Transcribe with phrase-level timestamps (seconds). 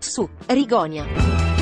[0.00, 1.57] su Rigonia.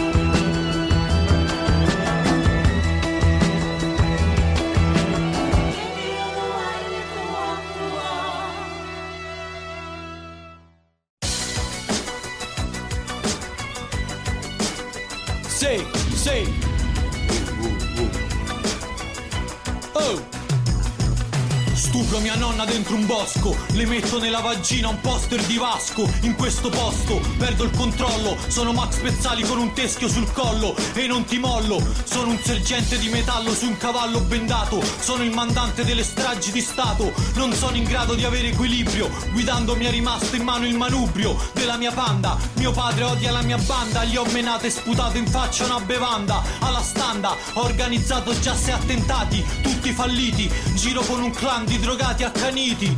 [22.67, 26.09] Dentro un bosco, le metto nella vagina un poster di Vasco.
[26.23, 31.07] In questo posto perdo il controllo, sono Max Pezzali con un teschio sul collo e
[31.07, 31.81] non ti mollo.
[32.05, 36.61] Sono un sergente di metallo su un cavallo bendato, sono il mandante delle stragi di
[36.61, 37.13] Stato.
[37.35, 41.37] Non sono in grado di avere equilibrio, guidando mi è rimasto in mano il manubrio
[41.53, 42.37] della mia panda.
[42.55, 46.43] Mio padre odia la mia banda, gli ho menato e sputato in faccia una bevanda.
[46.61, 50.51] Alla standa ho organizzato già sei attentati, tutti falliti.
[50.75, 52.25] Giro con un clan di drogati
[52.57, 52.97] accaniti.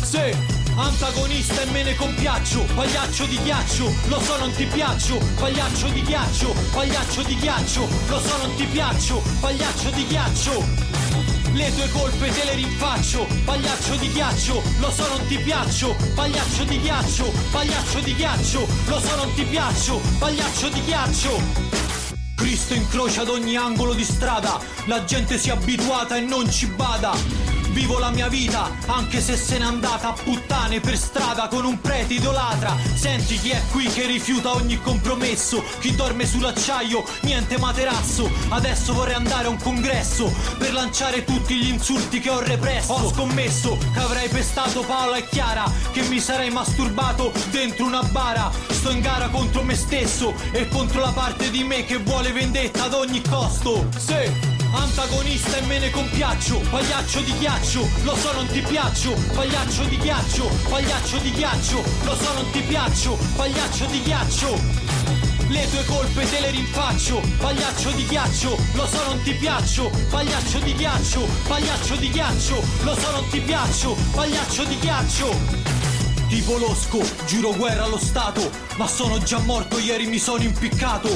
[0.00, 0.36] Se
[0.76, 6.02] antagonista e me ne compiaccio, pagliaccio di ghiaccio, lo so non ti piaccio, pagliaccio di
[6.02, 10.90] ghiaccio, pagliaccio di ghiaccio, lo so non ti piaccio, pagliaccio di ghiaccio.
[11.52, 16.64] Le tue colpe te le rinfaccio, pagliaccio di ghiaccio, lo so non ti piaccio, pagliaccio
[16.64, 21.40] di ghiaccio, pagliaccio di ghiaccio, lo so non ti piaccio, pagliaccio di ghiaccio.
[22.36, 26.66] Cristo incrocia ad ogni angolo di strada, la gente si è abituata e non ci
[26.66, 27.51] bada.
[27.72, 31.80] Vivo la mia vita, anche se se n'è andata a puttane per strada con un
[31.80, 32.76] prete idolatra.
[32.94, 38.30] Senti chi è qui che rifiuta ogni compromesso, chi dorme sull'acciaio, niente materasso.
[38.50, 42.92] Adesso vorrei andare a un congresso per lanciare tutti gli insulti che ho represso.
[42.92, 48.50] Ho scommesso che avrei pestato Paola e Chiara, che mi sarei masturbato dentro una bara.
[48.68, 52.84] Sto in gara contro me stesso e contro la parte di me che vuole vendetta
[52.84, 53.88] ad ogni costo.
[53.96, 59.84] Se Antagonista e me ne compiaccio, pagliaccio di ghiaccio, lo so non ti piaccio, pagliaccio
[59.84, 64.60] di ghiaccio, pagliaccio di ghiaccio, lo so non ti piaccio, pagliaccio di ghiaccio.
[65.48, 70.58] Le tue colpe te le rinfaccio, pagliaccio di ghiaccio, lo so non ti piaccio, pagliaccio
[70.60, 75.70] di ghiaccio, pagliaccio di ghiaccio, lo so non ti piaccio, pagliaccio di ghiaccio.
[76.28, 81.10] Tipo losco, giuro guerra allo Stato, ma sono già morto, ieri mi sono impiccato.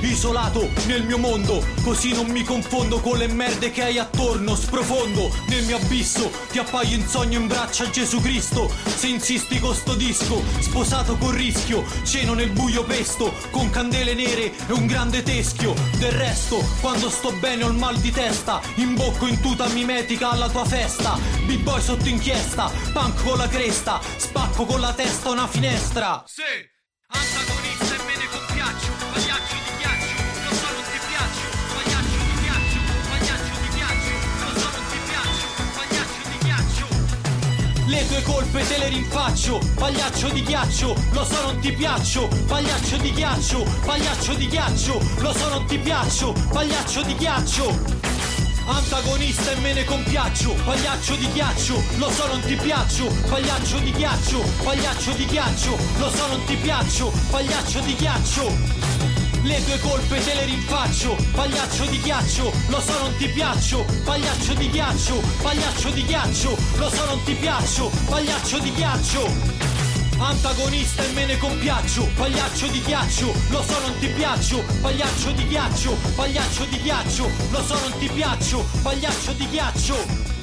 [0.00, 4.54] Isolato nel mio mondo, così non mi confondo con le merde che hai attorno.
[4.54, 8.70] Sprofondo nel mio abisso, ti appaio in sogno in braccia a Gesù Cristo.
[8.84, 14.52] Se insisti con sto disco, sposato col rischio, ceno nel buio pesto, con candele nere
[14.66, 15.74] e un grande teschio.
[15.98, 20.48] Del resto, quando sto bene ho il mal di testa, imbocco in tuta mimetica alla
[20.48, 21.18] tua festa.
[21.44, 26.22] B-boy sotto inchiesta, punk con la cresta, spacco con la testa una finestra.
[26.26, 27.57] Sì, e
[37.88, 42.98] Le tue colpe te le rinfaccio, pagliaccio di ghiaccio, lo so non ti piaccio, pagliaccio
[42.98, 47.96] di ghiaccio, pagliaccio di ghiaccio, lo so non ti piaccio, pagliaccio di ghiaccio.
[48.66, 53.92] Antagonista e me ne compiaccio, pagliaccio di ghiaccio, lo so non ti piaccio, pagliaccio di
[53.92, 59.07] ghiaccio, pagliaccio di ghiaccio, lo so non ti piaccio, pagliaccio di ghiaccio.
[59.42, 64.54] Le tue colpe te le rinfaccio, pagliaccio di ghiaccio, lo so non ti piaccio, pagliaccio
[64.54, 69.30] di ghiaccio, pagliaccio di ghiaccio, lo so non ti piaccio, pagliaccio di ghiaccio.
[70.18, 75.46] Antagonista e me ne compiaccio, pagliaccio di ghiaccio, lo so non ti piaccio, pagliaccio di
[75.46, 80.37] ghiaccio, pagliaccio di ghiaccio, lo so non ti piaccio, pagliaccio di ghiaccio.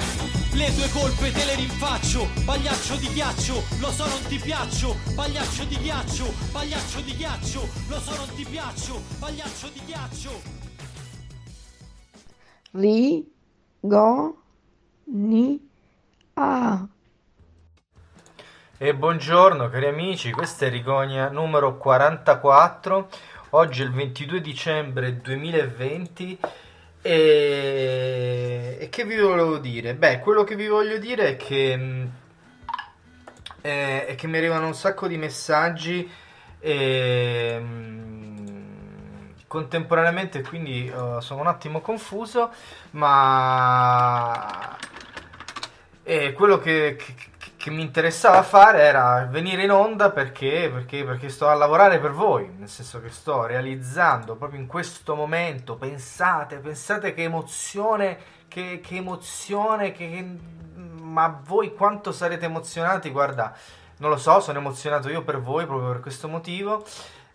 [0.56, 5.64] Le tue colpe te le rinfaccio, pagliaccio di ghiaccio, lo so non ti piaccio, pagliaccio
[5.64, 10.30] di ghiaccio, pagliaccio di ghiaccio, lo so non ti piaccio, pagliaccio di ghiaccio.
[12.70, 13.30] Ri,
[13.80, 14.42] go,
[15.04, 15.68] ni,
[16.32, 16.88] a.
[18.78, 23.08] E buongiorno cari amici, questa è Rigonia numero 44,
[23.50, 26.38] oggi è il 22 dicembre 2020
[27.06, 28.76] e...
[28.80, 29.94] e che vi volevo dire?
[29.94, 32.08] Beh, quello che vi voglio dire è che,
[33.60, 36.10] è, è che mi arrivano un sacco di messaggi
[36.58, 42.50] e, mh, contemporaneamente, quindi uh, sono un attimo confuso,
[42.92, 44.76] ma...
[46.02, 47.14] E quello che, che,
[47.66, 52.12] che mi interessava fare era venire in onda perché, perché, perché sto a lavorare per
[52.12, 58.80] voi, nel senso che sto realizzando proprio in questo momento, pensate, pensate che emozione, che,
[58.80, 60.38] che emozione, che, che,
[61.02, 63.52] ma voi quanto sarete emozionati, guarda,
[63.96, 66.86] non lo so, sono emozionato io per voi proprio per questo motivo,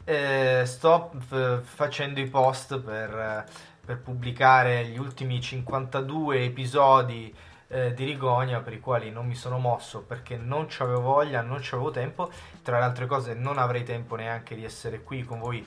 [0.05, 3.49] eh, sto f- facendo i post per,
[3.85, 7.35] per pubblicare gli ultimi 52 episodi
[7.71, 11.61] eh, di Rigonia per i quali non mi sono mosso perché non avevo voglia, non
[11.71, 12.29] avevo tempo,
[12.61, 15.65] tra le altre cose non avrei tempo neanche di essere qui con voi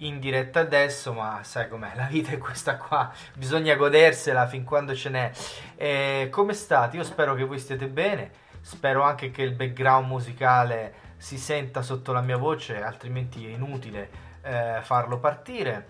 [0.00, 4.94] in diretta adesso, ma sai com'è, la vita è questa qua, bisogna godersela fin quando
[4.94, 5.32] ce n'è.
[5.76, 6.96] Eh, come state?
[6.98, 8.30] Io spero che voi stiate bene,
[8.60, 14.10] spero anche che il background musicale si senta sotto la mia voce, altrimenti è inutile
[14.42, 15.86] eh, farlo partire.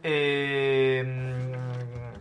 [0.00, 2.12] E, ehm,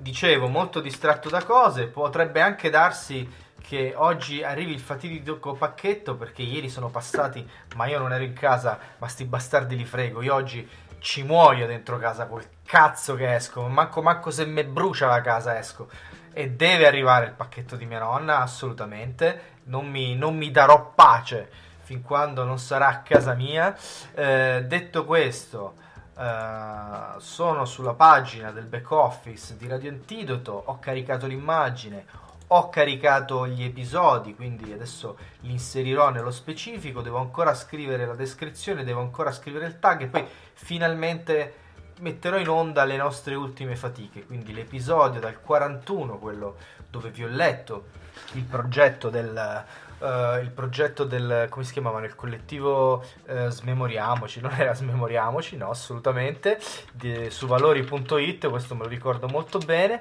[0.00, 6.42] dicevo, molto distratto da cose, potrebbe anche darsi che oggi arrivi il fatidico pacchetto perché
[6.42, 7.46] ieri sono passati,
[7.76, 10.22] ma io non ero in casa, ma sti bastardi li frego.
[10.22, 10.66] Io oggi
[11.00, 15.58] ci muoio dentro casa col cazzo che esco, manco, manco se me brucia la casa
[15.58, 15.88] esco.
[16.32, 19.56] E deve arrivare il pacchetto di mia nonna, assolutamente.
[19.64, 21.50] Non mi, non mi darò pace
[21.82, 23.76] fin quando non sarà a casa mia.
[24.14, 25.74] Eh, detto questo,
[26.18, 33.46] eh, sono sulla pagina del back office di Radio Antidoto, ho caricato l'immagine ho caricato
[33.46, 39.32] gli episodi, quindi adesso li inserirò nello specifico, devo ancora scrivere la descrizione, devo ancora
[39.32, 41.54] scrivere il tag e poi finalmente
[42.00, 46.56] metterò in onda le nostre ultime fatiche, quindi l'episodio dal 41, quello
[46.88, 47.88] dove vi ho letto
[48.32, 49.64] il progetto del,
[49.98, 55.70] uh, il progetto del come si chiamava nel collettivo uh, Smemoriamoci, non era Smemoriamoci, no,
[55.70, 56.58] assolutamente,
[56.92, 60.00] di, su valori.it, questo me lo ricordo molto bene.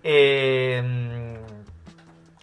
[0.00, 1.62] E, um,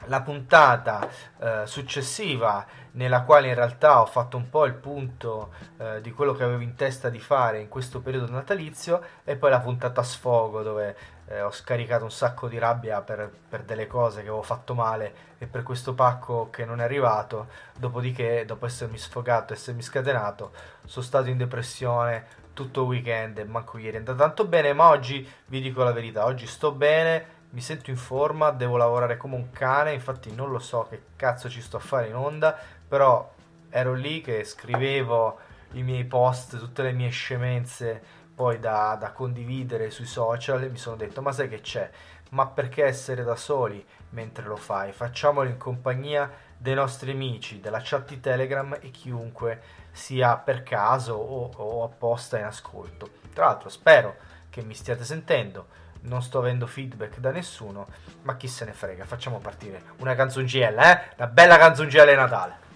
[0.10, 1.08] la puntata
[1.40, 6.34] eh, successiva nella quale in realtà ho fatto un po' il punto eh, di quello
[6.34, 10.64] che avevo in testa di fare in questo periodo natalizio e poi la puntata sfogo
[10.64, 10.96] dove
[11.30, 15.28] eh, ho scaricato un sacco di rabbia per, per, delle cose che avevo fatto male
[15.38, 17.48] e per questo pacco che non è arrivato.
[17.78, 20.52] Dopodiché dopo essermi sfogato essermi scatenato
[20.86, 23.96] sono stato in depressione tutto il weekend e manco ieri.
[23.96, 26.26] È andato tanto bene ma oggi vi dico la verità.
[26.26, 30.60] Oggi sto bene mi sento in forma, devo lavorare come un cane, infatti non lo
[30.60, 32.56] so che cazzo ci sto a fare in onda,
[32.88, 33.34] però
[33.70, 35.40] ero lì che scrivevo
[35.74, 40.96] i miei post, tutte le mie scemenze poi da, da condividere sui social mi sono
[40.96, 41.90] detto ma sai che c'è?
[42.30, 44.94] Ma perché essere da soli mentre lo fai?
[44.94, 51.16] Facciamolo in compagnia dei nostri amici, della chat di Telegram e chiunque sia per caso
[51.16, 53.10] o, o apposta in ascolto.
[53.34, 54.16] Tra l'altro spero
[54.50, 55.68] che mi stiate sentendo
[56.04, 57.88] non sto avendo feedback da nessuno,
[58.22, 61.14] ma chi se ne frega, facciamo partire una canzoncella, eh?
[61.18, 62.69] Una bella canzoncella di Natale.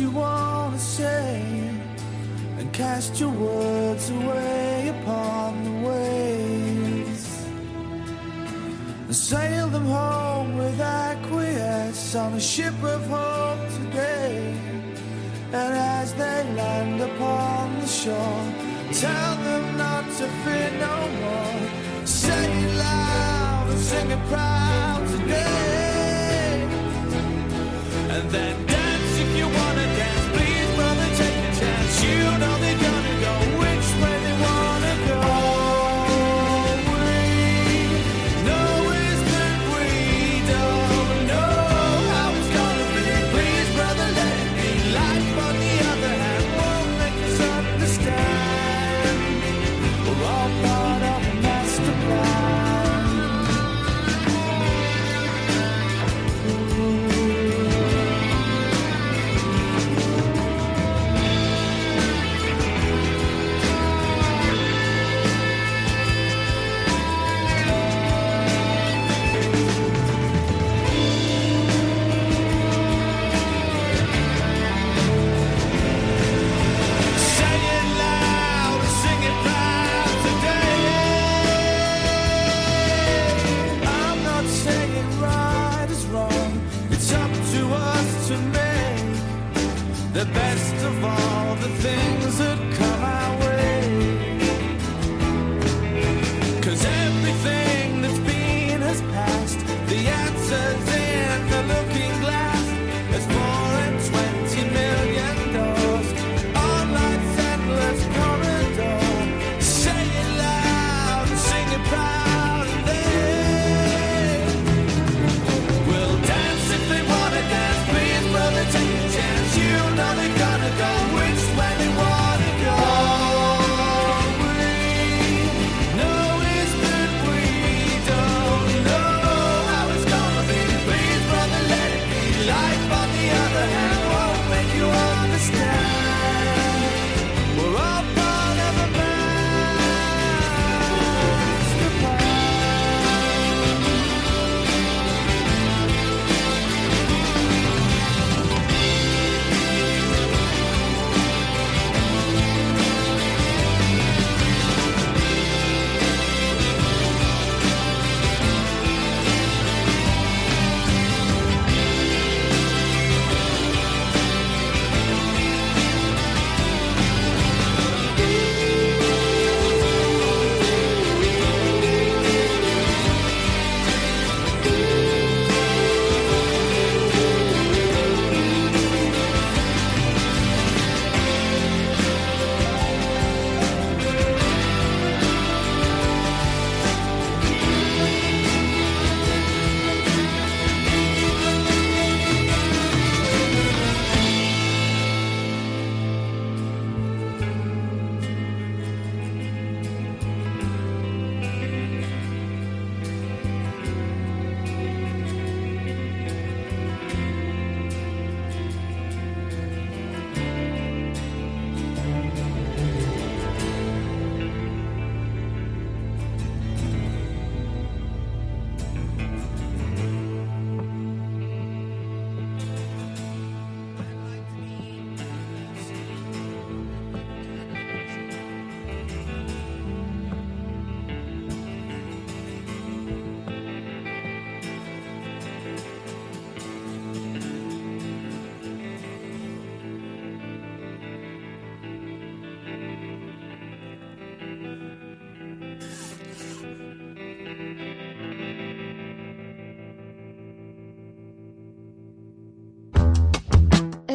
[0.00, 0.29] You want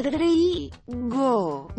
[0.07, 1.73] Rigonia.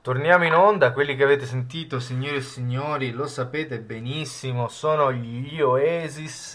[0.00, 5.60] Torniamo in onda, quelli che avete sentito, signori e signori, lo sapete benissimo, sono gli
[5.60, 6.54] Oasis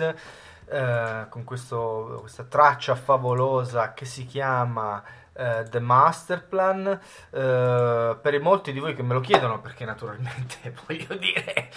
[0.70, 5.01] eh, con questo- questa traccia favolosa che si chiama
[5.38, 6.88] eh, The Master Plan.
[6.88, 11.70] Eh, per molti di voi che me lo chiedono, perché naturalmente voglio dire,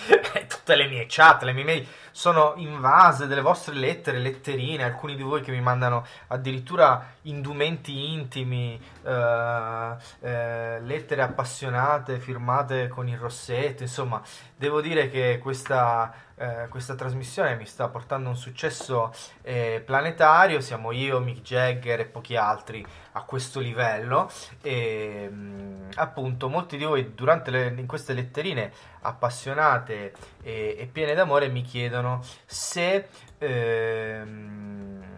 [0.48, 5.22] tutte le mie chat, le mie mail sono invase delle vostre lettere, letterine, alcuni di
[5.22, 13.82] voi che mi mandano addirittura indumenti intimi, eh, eh, lettere appassionate firmate con il rossetto,
[13.82, 14.20] insomma,
[14.56, 20.90] devo dire che questa, eh, questa trasmissione mi sta portando un successo eh, planetario, siamo
[20.90, 22.82] io, Mick Jagger e pochi altri
[23.12, 24.30] a questo livello
[24.62, 31.12] e mh, appunto molti di voi durante le, in queste letterine appassionate e, e piene
[31.14, 35.08] d'amore mi chiedono se ehm,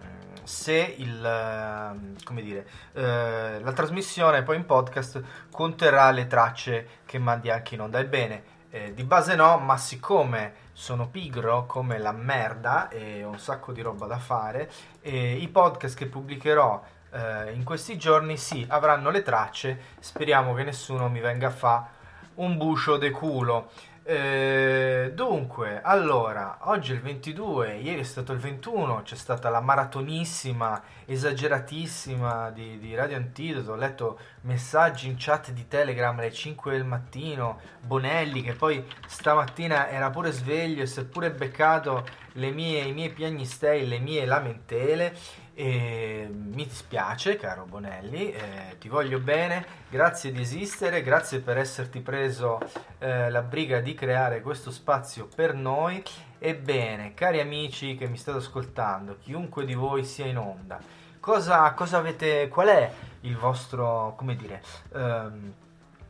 [0.43, 7.49] se il, ehm, dire, eh, la trasmissione poi in podcast conterrà le tracce che mandi
[7.49, 8.01] anche in onda.
[8.01, 13.39] Ebbene, eh, di base no, ma siccome sono pigro come la merda e ho un
[13.39, 18.65] sacco di roba da fare, eh, i podcast che pubblicherò eh, in questi giorni sì,
[18.69, 21.89] avranno le tracce, speriamo che nessuno mi venga a fa
[22.35, 23.71] un buscio de culo.
[24.05, 29.61] Eh, dunque, allora, oggi è il 22, ieri è stato il 21, c'è stata la
[29.61, 36.73] maratonissima, esageratissima di, di Radio Antidoto, ho letto messaggi in chat di Telegram alle 5
[36.73, 42.05] del mattino, Bonelli che poi stamattina era pure sveglio e si è pure beccato
[42.51, 45.17] mie, i miei piagnistei, le mie lamentele
[45.55, 52.01] e mi dispiace, caro Bonelli, eh, ti voglio bene, grazie di esistere, grazie per esserti
[52.01, 52.59] preso
[52.99, 56.03] eh, la briga di creare questo spazio per noi.
[56.39, 60.79] Ebbene, cari amici che mi state ascoltando, chiunque di voi sia in onda,
[61.21, 62.91] cosa, cosa avete, qual è
[63.21, 64.63] il vostro, come dire,
[64.95, 65.53] ehm,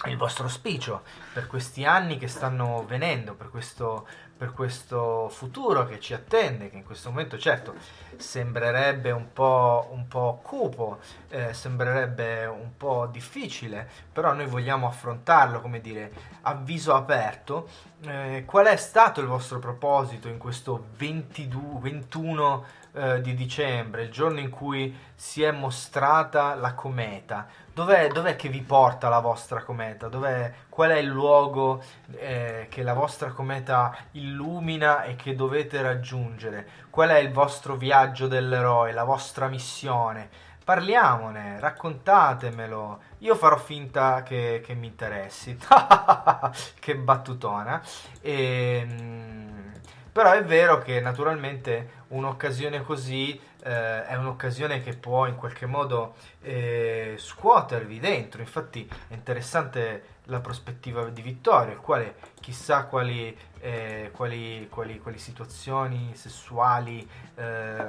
[0.07, 4.07] il vostro auspicio per questi anni che stanno venendo, per questo
[4.43, 7.77] per questo futuro che ci attende, che in questo momento certo
[8.17, 15.61] sembrerebbe un po', un po cupo, eh, sembrerebbe un po' difficile, però noi vogliamo affrontarlo,
[15.61, 17.69] come dire, a viso aperto.
[18.05, 24.11] Eh, qual è stato il vostro proposito in questo 22, 21 eh, di dicembre, il
[24.11, 27.47] giorno in cui si è mostrata la cometa?
[27.75, 30.09] Dov'è, dov'è che vi porta la vostra cometa?
[30.09, 31.83] Dov'è, qual è il luogo
[32.17, 36.69] eh, che la vostra cometa illumina e che dovete raggiungere?
[36.91, 40.29] Qual è il vostro viaggio dell'eroe, la vostra missione?
[40.63, 43.01] Parliamone, raccontatemelo.
[43.21, 45.57] Io farò finta che, che mi interessi.
[46.79, 47.83] che battutona.
[48.21, 49.73] E, ehm,
[50.13, 56.15] però è vero che naturalmente un'occasione così eh, è un'occasione che può in qualche modo
[56.43, 58.41] eh, scuotervi dentro.
[58.41, 65.19] Infatti è interessante la prospettiva di Vittorio, il quale chissà quali, eh, quali, quali, quali
[65.19, 67.85] situazioni sessuali eh,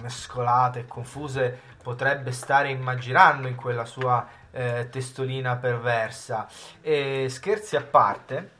[0.00, 6.48] mescolate e confuse potrebbe stare immaginando in quella sua eh, testolina perversa.
[6.80, 8.50] E scherzi a parte,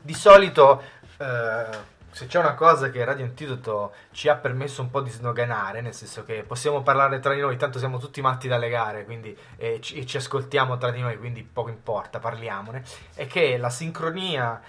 [0.00, 0.82] di solito
[1.18, 5.80] eh, se c'è una cosa che Radio Antidoto ci ha permesso un po' di snoganare,
[5.80, 9.38] nel senso che possiamo parlare tra di noi, tanto siamo tutti matti dalle gare, quindi
[9.56, 12.82] e ci, ci, ascoltiamo tra di noi, quindi poco importa, parliamone,
[13.14, 14.60] è che la sincronia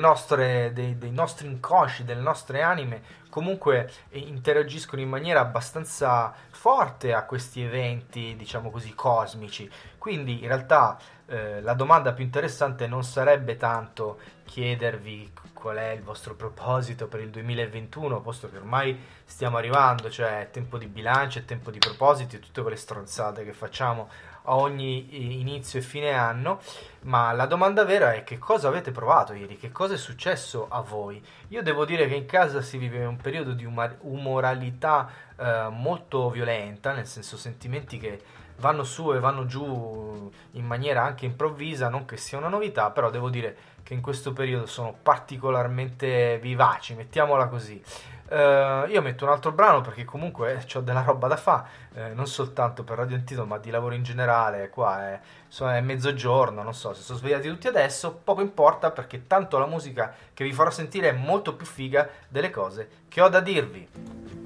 [0.00, 7.22] nostre, dei, dei nostri inconsci, delle nostre anime, comunque interagiscono in maniera abbastanza forte a
[7.22, 9.70] questi eventi, diciamo così, cosmici.
[9.96, 16.02] Quindi in realtà eh, la domanda più interessante non sarebbe tanto chiedervi qual è il
[16.02, 21.38] vostro proposito per il 2021, posto che ormai stiamo arrivando, cioè è tempo di bilancio,
[21.38, 24.08] è tempo di propositi, tutte quelle stronzate che facciamo
[24.42, 26.60] a ogni inizio e fine anno,
[27.02, 30.82] ma la domanda vera è che cosa avete provato ieri, che cosa è successo a
[30.82, 31.24] voi?
[31.48, 36.92] Io devo dire che in casa si vive un periodo di umoralità eh, molto violenta,
[36.92, 38.22] nel senso sentimenti che
[38.58, 43.10] vanno su e vanno giù in maniera anche improvvisa, non che sia una novità, però
[43.10, 47.82] devo dire che in questo periodo sono particolarmente vivaci, mettiamola così.
[48.28, 52.26] Uh, io metto un altro brano perché comunque ho della roba da fare, eh, non
[52.26, 54.68] soltanto per Radio Antito, ma di lavoro in generale.
[54.68, 59.28] Qua è, insomma, è mezzogiorno, non so se sono svegliati tutti adesso, poco importa perché
[59.28, 63.28] tanto la musica che vi farò sentire è molto più figa delle cose che ho
[63.28, 64.45] da dirvi.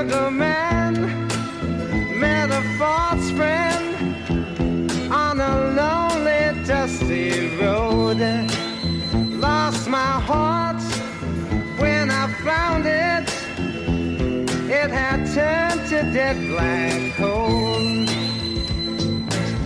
[0.00, 0.94] Sugar man
[2.18, 4.32] met a false friend
[5.12, 8.20] on a lonely, dusty road.
[9.46, 10.82] Lost my heart
[11.78, 13.28] when I found it.
[14.70, 18.06] It had turned to dead black coal.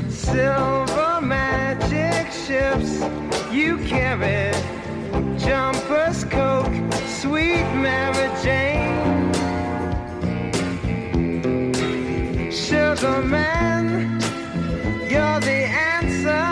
[0.09, 2.93] Silver magic ships
[3.53, 4.53] you carry,
[5.39, 6.75] jumpers, coke,
[7.21, 9.34] sweet Mary Jane.
[12.97, 14.21] Sugar man.
[15.11, 16.47] You're the answer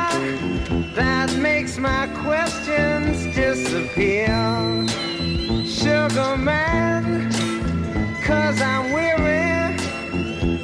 [0.94, 4.26] that makes my questions disappear.
[5.66, 7.31] Sugar man,
[8.24, 9.76] cause I'm weary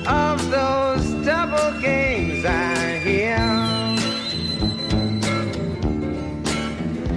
[0.06, 3.38] of those double games I hear.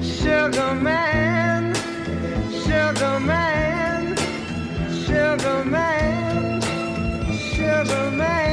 [0.04, 1.74] Sugar man,
[2.66, 4.16] sugar man,
[5.06, 6.62] sugar man,
[7.56, 8.51] sugar man.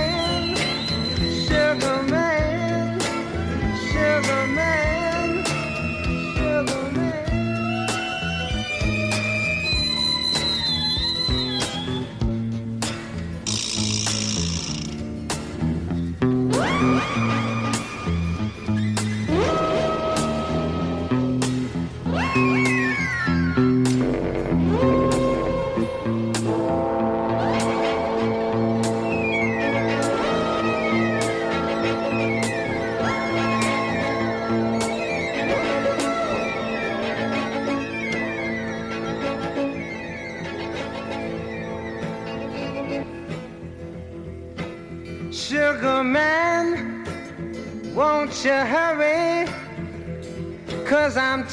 [1.68, 2.08] Sugar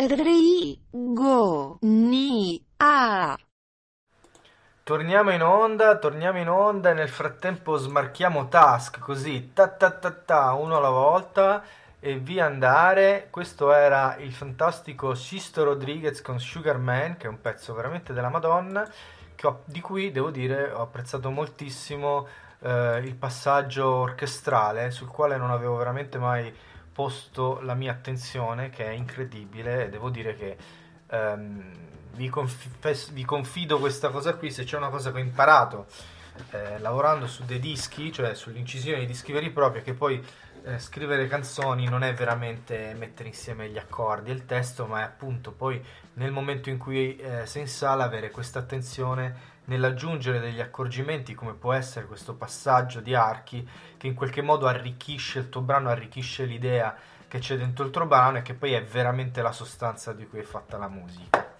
[0.00, 3.36] Rigo ni a
[4.82, 10.10] Torniamo in onda, torniamo in onda e nel frattempo smarchiamo task così, ta ta ta
[10.10, 11.62] ta, uno alla volta
[12.00, 13.28] e via andare.
[13.30, 18.30] Questo era il fantastico Sisto Rodriguez con Sugar Man, che è un pezzo veramente della
[18.30, 18.90] Madonna,
[19.42, 22.26] ho- di cui devo dire ho apprezzato moltissimo
[22.60, 26.50] eh, il passaggio orchestrale, sul quale non avevo veramente mai
[27.00, 30.56] posto la mia attenzione, che è incredibile, e devo dire che
[31.06, 31.72] ehm,
[32.12, 35.86] vi, confes- vi confido questa cosa qui, se c'è una cosa che ho imparato
[36.50, 40.22] eh, lavorando su dei dischi, cioè sull'incisione di dischi veri e propri, che poi
[40.62, 45.04] eh, scrivere canzoni non è veramente mettere insieme gli accordi e il testo, ma è
[45.04, 45.82] appunto poi
[46.14, 51.54] nel momento in cui eh, sei in sala avere questa attenzione nell'aggiungere degli accorgimenti come
[51.54, 56.44] può essere questo passaggio di archi che in qualche modo arricchisce il tuo brano, arricchisce
[56.44, 56.94] l'idea
[57.28, 60.40] che c'è dentro il tuo brano e che poi è veramente la sostanza di cui
[60.40, 61.56] è fatta la musica.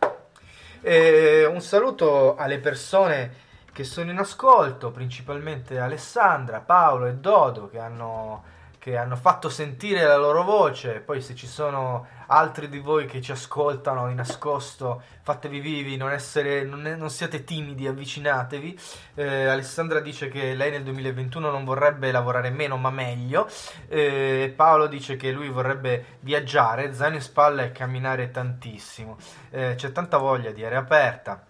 [0.80, 7.78] E un saluto alle persone che sono in ascolto, principalmente Alessandra, Paolo e Dodo che
[7.78, 8.42] hanno,
[8.80, 11.00] che hanno fatto sentire la loro voce.
[11.00, 16.10] Poi se ci sono altri di voi che ci ascoltano di nascosto, fatevi vivi, non,
[16.10, 18.80] essere, non, non siate timidi, avvicinatevi.
[19.16, 23.46] Eh, Alessandra dice che lei nel 2021 non vorrebbe lavorare meno ma meglio.
[23.86, 29.18] Eh, Paolo dice che lui vorrebbe viaggiare, zaino in spalla e camminare tantissimo.
[29.50, 31.44] Eh, c'è tanta voglia di aria aperta.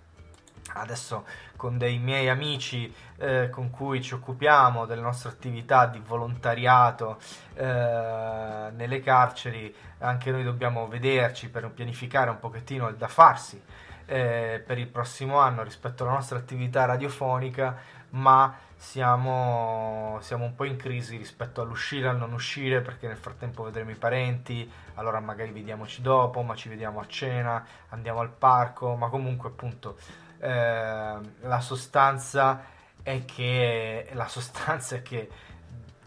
[0.73, 1.25] Adesso
[1.61, 7.19] con dei miei amici eh, con cui ci occupiamo delle nostre attività di volontariato
[7.53, 13.63] eh, nelle carceri, anche noi dobbiamo vederci per pianificare un pochettino il da farsi
[14.07, 17.77] eh, per il prossimo anno rispetto alla nostra attività radiofonica,
[18.13, 23.65] ma siamo, siamo un po' in crisi rispetto all'uscire al non uscire perché nel frattempo
[23.65, 28.97] vedremo i parenti, allora magari vediamoci dopo, ma ci vediamo a cena, andiamo al parco,
[28.97, 29.99] ma comunque appunto
[30.41, 32.65] eh, la sostanza
[33.03, 35.29] è che la sostanza è che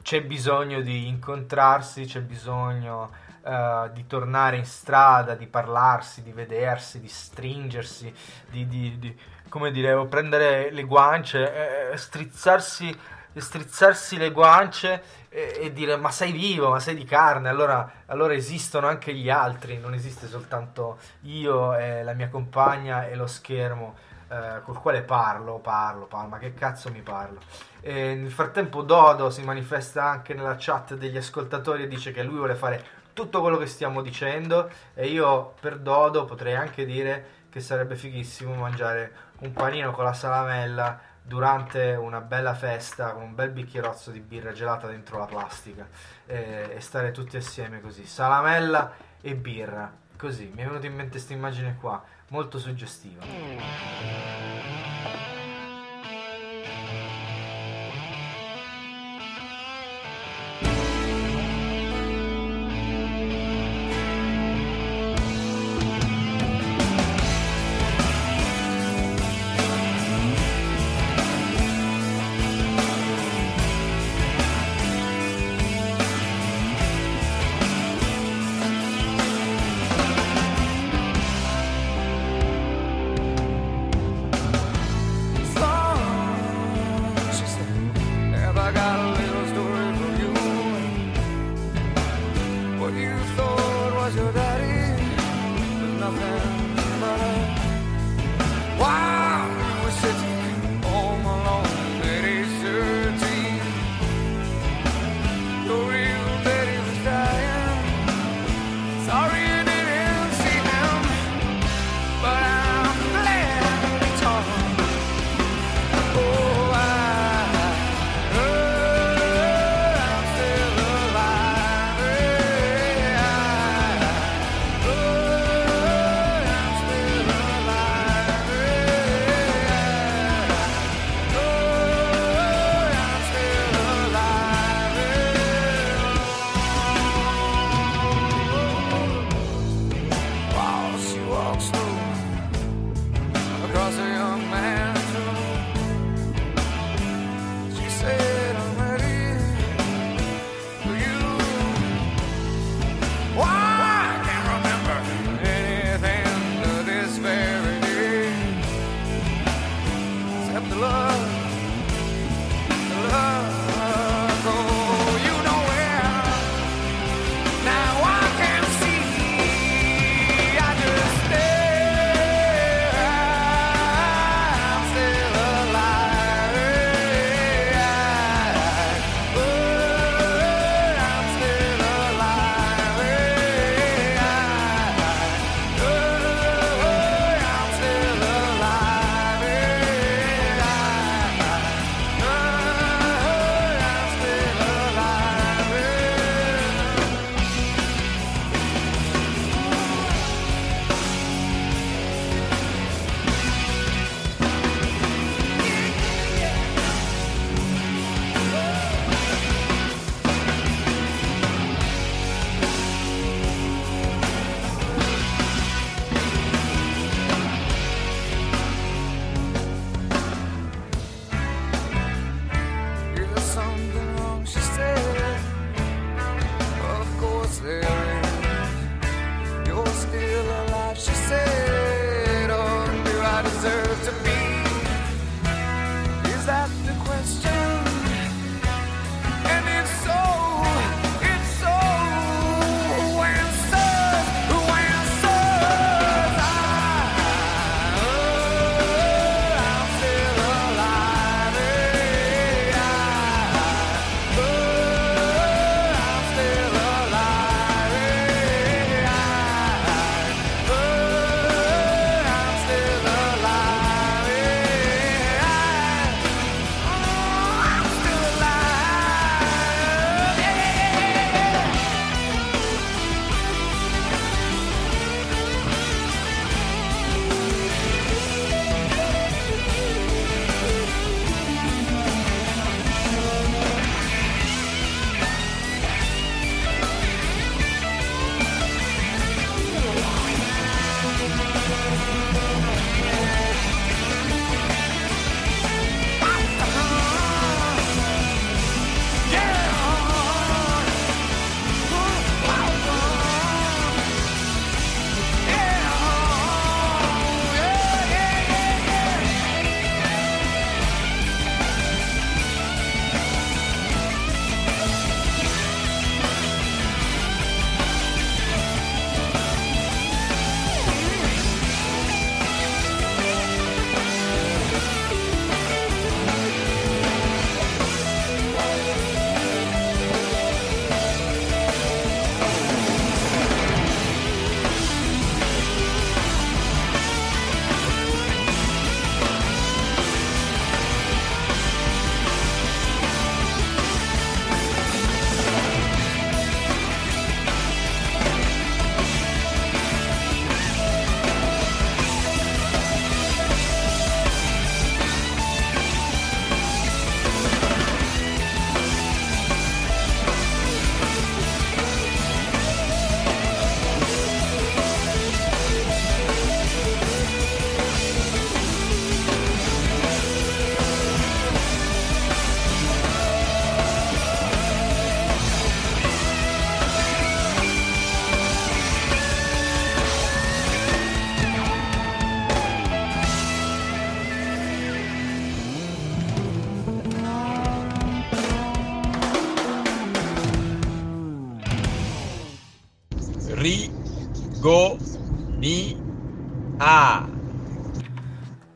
[0.01, 3.11] c'è bisogno di incontrarsi, c'è bisogno
[3.45, 8.13] eh, di tornare in strada, di parlarsi, di vedersi, di stringersi,
[8.49, 9.17] di, di- di-
[9.49, 12.95] come dire, prendere le guance, eh, strizzarsi,
[13.35, 18.33] strizzarsi le guance e, e dire ma sei vivo, ma sei di carne, allora, allora
[18.33, 23.95] esistono anche gli altri, non esiste soltanto io e la mia compagna e lo schermo
[24.33, 27.39] eh, col quale parlo, parlo, parlo, ma che cazzo mi parlo?
[27.81, 32.37] E nel frattempo Dodo si manifesta anche nella chat degli ascoltatori e dice che lui
[32.37, 37.59] vuole fare tutto quello che stiamo dicendo e io per Dodo potrei anche dire che
[37.59, 43.51] sarebbe fighissimo mangiare un panino con la salamella durante una bella festa con un bel
[43.51, 45.87] bicchierozzo di birra gelata dentro la plastica
[46.25, 51.11] e, e stare tutti assieme così, salamella e birra, così, mi è venuta in mente
[51.11, 53.21] questa immagine qua, molto suggestiva.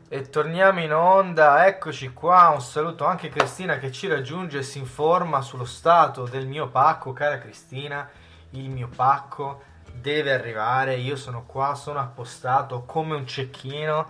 [0.10, 4.64] E torniamo in onda, eccoci qua, un saluto anche a Cristina che ci raggiunge e
[4.64, 8.10] si informa sullo stato del mio pacco, cara Cristina,
[8.52, 14.08] il mio pacco deve arrivare, io sono qua, sono appostato come un cecchino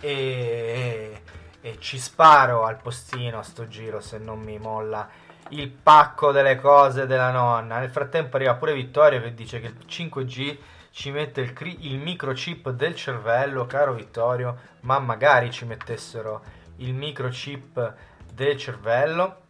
[0.00, 1.20] e,
[1.60, 5.06] e ci sparo al postino a sto giro se non mi molla
[5.50, 7.78] il pacco delle cose della nonna.
[7.78, 10.56] Nel frattempo arriva pure Vittorio che dice che il 5G
[10.96, 16.42] ci mette il, cri- il microchip del cervello, caro Vittorio, ma magari ci mettessero
[16.76, 17.94] il microchip
[18.32, 19.42] del cervello.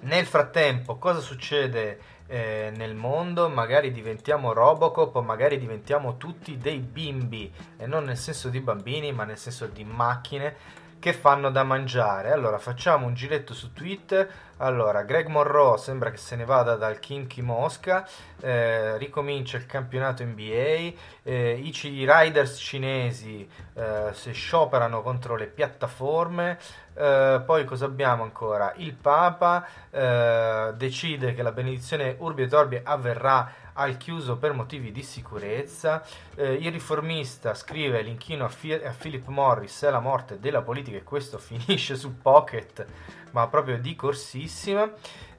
[0.00, 3.50] Nel frattempo, cosa succede eh, nel mondo?
[3.50, 9.24] Magari diventiamo Robocop, magari diventiamo tutti dei bimbi, e non nel senso di bambini, ma
[9.24, 10.56] nel senso di macchine
[11.02, 12.30] che fanno da mangiare.
[12.30, 14.30] Allora, facciamo un giretto su Twitter.
[14.58, 18.08] Allora, Greg Monroe sembra che se ne vada dal Kimchi Mosca,
[18.40, 20.92] eh, ricomincia il campionato NBA,
[21.24, 26.56] eh, i riders cinesi eh, si scioperano contro le piattaforme,
[26.94, 28.72] eh, poi cosa abbiamo ancora?
[28.76, 34.92] Il Papa eh, decide che la benedizione Urbi et Orbi avverrà al chiuso per motivi
[34.92, 36.04] di sicurezza.
[36.34, 40.96] Eh, il riformista scrive l'inchino a, Fi- a Philip Morris è la morte della politica
[40.96, 42.86] e questo finisce su Pocket,
[43.30, 44.90] ma proprio di corsissima.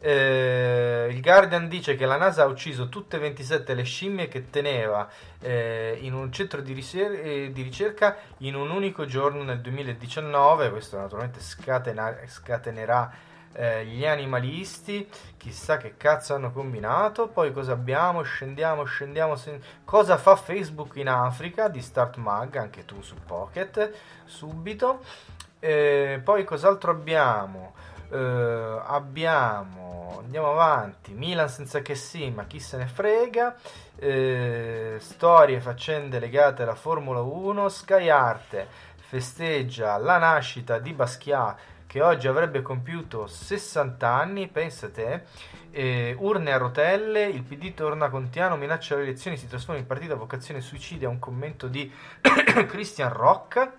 [0.05, 4.49] Eh, il Guardian dice che la NASA ha ucciso tutte e 27 le scimmie che
[4.49, 9.61] teneva eh, in un centro di, riser- eh, di ricerca in un unico giorno nel
[9.61, 10.71] 2019.
[10.71, 17.27] Questo naturalmente scatena- scatenerà eh, gli animalisti, chissà che cazzo hanno combinato.
[17.27, 18.23] Poi cosa abbiamo?
[18.23, 19.35] Scendiamo, scendiamo.
[19.35, 22.55] sen- Cosa fa Facebook in Africa di Start Mag?
[22.55, 23.91] Anche tu su Pocket,
[24.25, 25.01] subito.
[25.59, 27.73] Eh, poi cos'altro abbiamo?
[28.11, 33.55] Eh, abbiamo, andiamo avanti, Milan senza che sì, ma chi se ne frega.
[33.95, 37.69] Eh, storie, faccende legate alla Formula 1.
[37.69, 41.57] Sky Arte festeggia la nascita di Basquiat
[41.93, 45.25] che oggi avrebbe compiuto 60 anni, pensa te,
[45.69, 50.13] eh, urne a rotelle, il PD torna Contiano, minaccia le elezioni, si trasforma in partito
[50.13, 51.93] a vocazione suicidia, un commento di
[52.67, 53.71] Christian Rocca.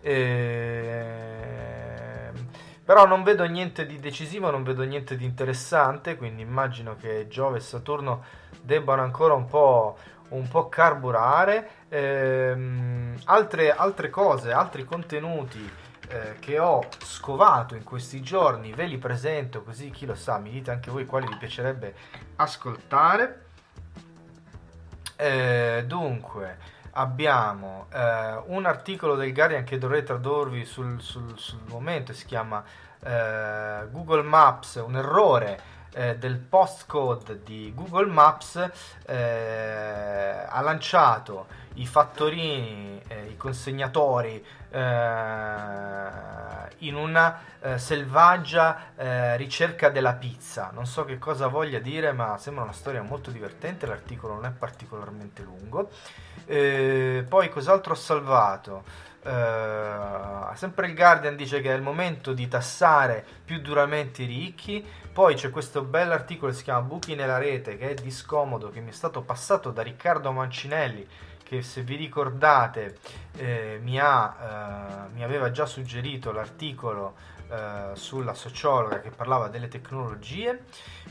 [0.00, 0.30] Ehm,
[2.86, 7.58] però non vedo niente di decisivo, non vedo niente di interessante, quindi immagino che Giove
[7.58, 8.24] e Saturno
[8.62, 9.98] debbano ancora un po',
[10.30, 11.68] un po' carburare.
[11.90, 15.79] Ehm, altre, altre cose, altri contenuti
[16.10, 20.50] eh, che ho scovato in questi giorni, ve li presento così chi lo sa, mi
[20.50, 21.94] dite anche voi quali vi piacerebbe
[22.36, 23.46] ascoltare.
[25.16, 26.58] Eh, dunque,
[26.92, 32.64] abbiamo eh, un articolo del Guardian che dovrei tradurvi sul, sul- sul momento, si chiama
[33.02, 38.70] eh, Google Maps, un errore eh, del postcode di Google Maps
[39.06, 44.44] eh, ha lanciato i fattorini, eh, i consegnatori
[46.78, 50.70] in una eh, selvaggia eh, ricerca della pizza.
[50.72, 53.86] Non so che cosa voglia dire, ma sembra una storia molto divertente.
[53.86, 55.90] L'articolo non è particolarmente lungo.
[56.46, 59.08] Eh, poi cos'altro ho salvato?
[59.22, 64.84] Eh, sempre il Guardian dice che è il momento di tassare più duramente i ricchi.
[65.12, 68.80] Poi c'è questo bell'articolo che si chiama Buchi nella rete, che è di scomodo, che
[68.80, 71.06] mi è stato passato da Riccardo Mancinelli,
[71.50, 72.98] che se vi ricordate
[73.36, 77.16] eh, mi, ha, eh, mi aveva già suggerito l'articolo
[77.48, 80.62] eh, sulla sociologa che parlava delle tecnologie.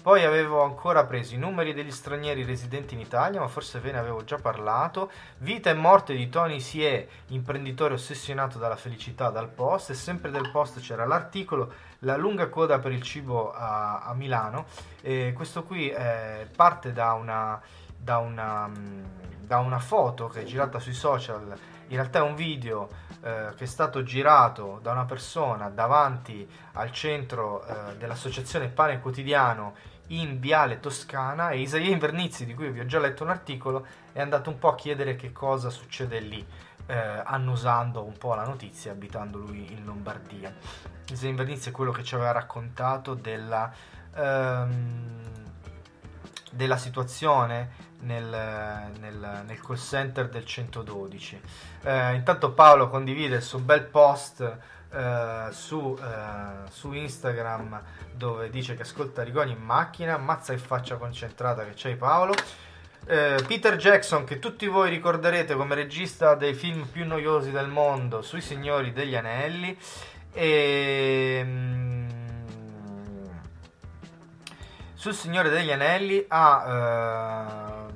[0.01, 3.97] Poi avevo ancora preso i numeri degli stranieri residenti in Italia, ma forse ve ne
[3.97, 5.11] avevo già parlato.
[5.39, 9.89] Vita e morte di Tony Sie, imprenditore ossessionato dalla felicità dal post.
[9.89, 14.67] E sempre del post c'era l'articolo La lunga coda per il cibo a, a Milano.
[15.01, 17.61] E questo qui eh, parte da una,
[17.97, 19.03] da, una, mm,
[19.49, 21.57] da una foto che è girata sui social.
[21.87, 22.87] In realtà è un video
[23.23, 29.73] eh, che è stato girato da una persona davanti al centro eh, dell'associazione Pane Quotidiano
[30.09, 34.21] in Viale Toscana e Isaia Invernizzi, di cui vi ho già letto un articolo, è
[34.21, 36.45] andato un po' a chiedere che cosa succede lì,
[36.85, 40.53] eh, annusando un po' la notizia, abitando lui in Lombardia.
[41.09, 43.73] Isaia Invernizzi è quello che ci aveva raccontato della,
[44.13, 45.23] ehm,
[46.51, 51.41] della situazione nel, nel- nel call center del 112.
[51.83, 54.57] Eh, intanto Paolo condivide il suo bel post
[54.91, 57.81] eh, su, eh, su Instagram
[58.13, 62.33] dove dice che ascolta Rigoni in macchina, mazza che faccia concentrata che c'hai Paolo.
[63.05, 68.21] Eh, Peter Jackson, che tutti voi ricorderete come regista dei film più noiosi del mondo,
[68.21, 69.75] sui Signori degli Anelli.
[70.31, 72.09] E, mm,
[74.93, 77.88] sul Signore degli Anelli ha, ehm, pu-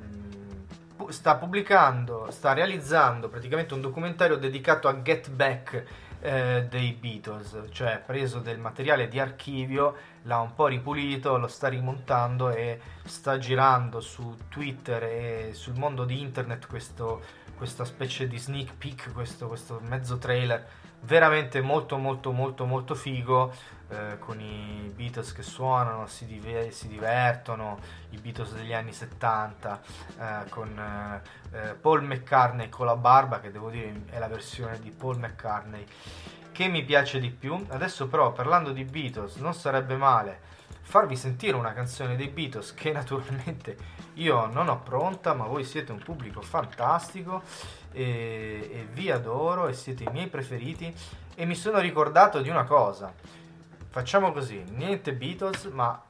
[1.10, 5.84] sta pubblicando, sta realizzando praticamente un documentario dedicato a Get Back
[6.20, 11.68] eh, dei Beatles, cioè preso del materiale di archivio, l'ha un po' ripulito, lo sta
[11.68, 17.22] rimontando e sta girando su Twitter e sul mondo di internet questo,
[17.56, 20.66] questa specie di sneak peek, questo, questo mezzo trailer
[21.04, 23.52] veramente molto molto molto molto figo
[23.94, 27.78] eh, con i Beatles che suonano, si, dive- si divertono,
[28.10, 29.80] i Beatles degli anni 70
[30.18, 34.78] eh, con eh, eh, Paul McCartney con la barba che devo dire è la versione
[34.80, 35.86] di Paul McCartney
[36.52, 37.64] che mi piace di più.
[37.68, 40.52] Adesso però parlando di Beatles non sarebbe male
[40.84, 43.76] farvi sentire una canzone dei Beatles che naturalmente
[44.14, 47.42] io non ho pronta, ma voi siete un pubblico fantastico
[47.90, 50.94] e, e vi adoro e siete i miei preferiti
[51.34, 53.12] e mi sono ricordato di una cosa.
[53.94, 56.02] Facciamo così, niente Beatles, ma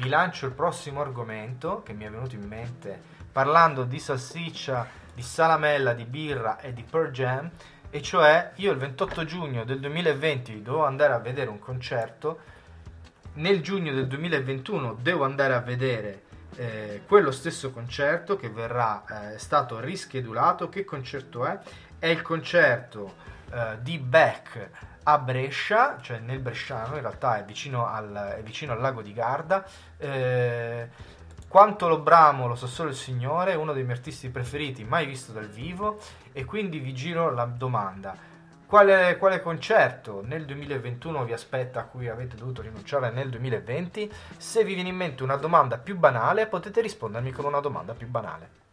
[0.00, 3.00] vi lancio il prossimo argomento che mi è venuto in mente
[3.32, 7.50] parlando di salsiccia, di salamella, di birra e di Pearl Jam
[7.88, 12.38] e cioè io il 28 giugno del 2020 dovevo andare a vedere un concerto
[13.36, 16.24] nel giugno del 2021 devo andare a vedere
[16.56, 21.58] eh, quello stesso concerto che verrà eh, stato rischedulato che concerto è?
[21.98, 23.14] è il concerto
[23.50, 24.68] eh, di Beck
[25.08, 29.12] a Brescia cioè nel Bresciano in realtà è vicino al, è vicino al lago di
[29.12, 29.64] Garda
[29.98, 30.88] eh,
[31.48, 35.32] quanto lo bramo lo sa solo il Signore, uno dei miei artisti preferiti mai visto
[35.32, 35.98] dal vivo
[36.32, 38.14] e quindi vi giro la domanda.
[38.66, 44.12] Quale, quale concerto nel 2021 vi aspetta a cui avete dovuto rinunciare nel 2020?
[44.36, 48.08] Se vi viene in mente una domanda più banale potete rispondermi con una domanda più
[48.08, 48.65] banale.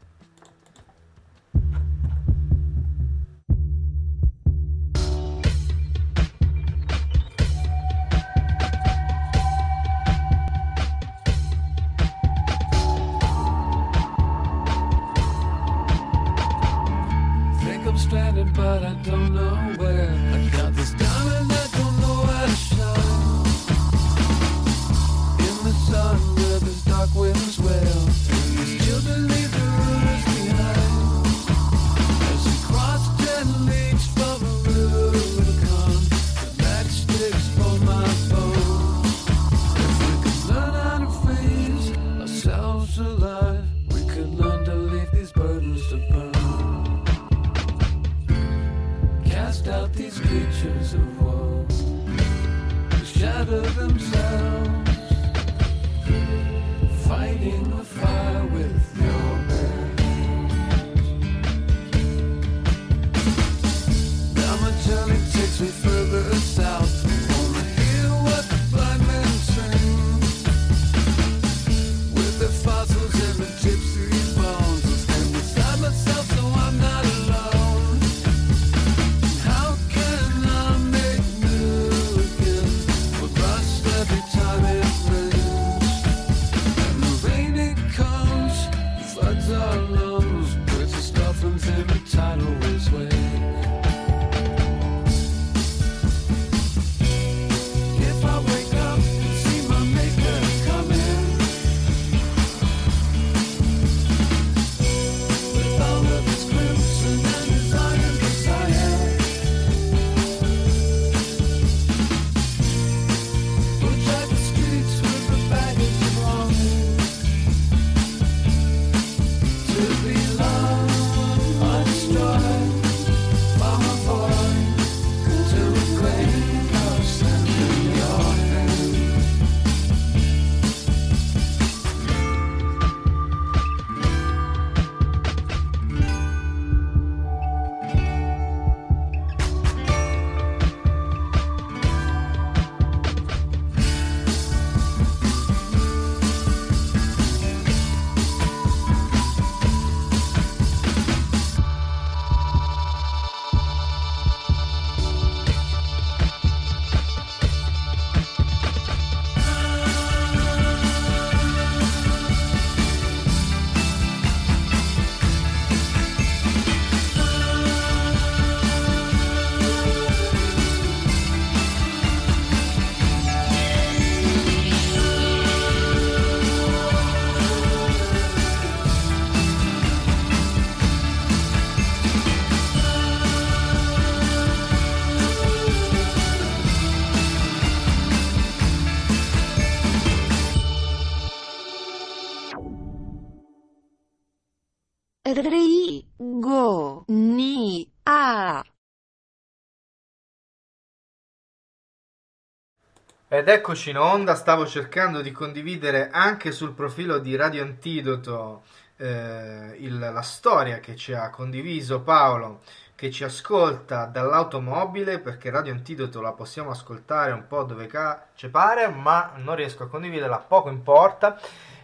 [203.36, 208.61] Ed eccoci in onda, stavo cercando di condividere anche sul profilo di Radio Antidoto
[208.97, 212.61] eh, il- la storia che ci ha condiviso Paolo,
[212.93, 218.49] che ci ascolta dall'automobile, perché Radio Antidoto la possiamo ascoltare un po' dove ca- ci
[218.49, 221.39] pare, ma non riesco a condividerla, poco importa.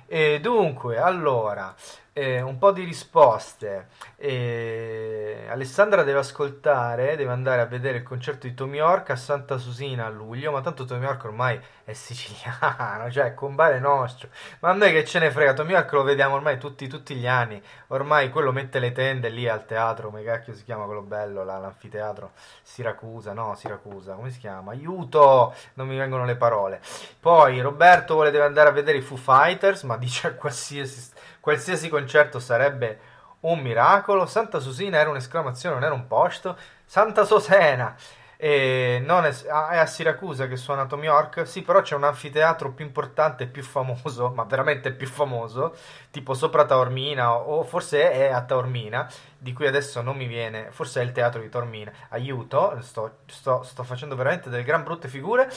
[0.06, 1.74] E dunque, allora,
[2.20, 3.88] eh, un po' di risposte.
[4.18, 9.58] Eh, Alessandra deve ascoltare, deve andare a vedere il concerto di Tom York a Santa
[9.58, 14.28] Susina a luglio, ma tanto Tom York ormai è siciliano, cioè compare nostro.
[14.60, 17.26] Ma a noi che ce ne frega, Tom York lo vediamo ormai tutti, tutti gli
[17.26, 17.62] anni.
[17.88, 21.58] Ormai quello mette le tende lì al teatro, come cacchio si chiama quello bello, là,
[21.58, 24.72] l'anfiteatro Siracusa, no, Siracusa, come si chiama?
[24.72, 26.82] Aiuto, non mi vengono le parole.
[27.20, 32.40] Poi Roberto vuole deve andare a vedere i Foo Fighters, ma dice qualsiasi, qualsiasi concerto
[32.40, 33.00] sarebbe
[33.42, 34.26] un miracolo.
[34.26, 36.58] Santa Susina era un'esclamazione, non era un posto.
[36.86, 37.96] Santa Sosena.
[38.42, 41.46] E non è, è a Siracusa che suona Tom York.
[41.46, 45.76] Sì, però c'è un anfiteatro più importante e più famoso, ma veramente più famoso,
[46.10, 51.02] tipo sopra Taormina, o forse è a Taormina, di cui adesso non mi viene, forse
[51.02, 51.92] è il teatro di Taormina.
[52.10, 55.52] Aiuto, sto, sto- sto facendo veramente delle gran brutte figure.